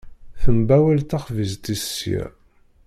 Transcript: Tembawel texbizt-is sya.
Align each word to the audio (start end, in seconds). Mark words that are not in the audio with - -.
Tembawel 0.41 1.01
texbizt-is 1.09 1.85
sya. 1.97 2.25